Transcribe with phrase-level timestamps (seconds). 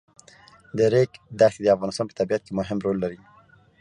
[0.77, 3.19] د ریګ دښتې د افغانستان په طبیعت کې مهم رول لري.